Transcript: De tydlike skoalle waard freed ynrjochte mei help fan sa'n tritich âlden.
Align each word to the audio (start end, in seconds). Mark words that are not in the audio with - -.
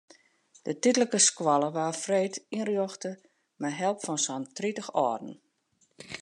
De 0.67 0.73
tydlike 0.85 1.19
skoalle 1.29 1.69
waard 1.75 1.99
freed 2.05 2.35
ynrjochte 2.59 3.11
mei 3.61 3.73
help 3.83 3.99
fan 4.05 4.19
sa'n 4.25 4.45
tritich 4.57 4.93
âlden. 5.07 5.33